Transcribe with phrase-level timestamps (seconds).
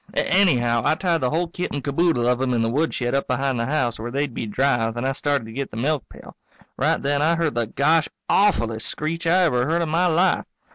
[0.15, 3.59] Anyhow, I tied the whole kit and caboodle of them in the woodshed up behind
[3.59, 6.33] the house, where they'd be dry, then I started to get the milkpail.
[6.75, 10.45] Right then I heard the gosh awfullest screech I ever heard in my life.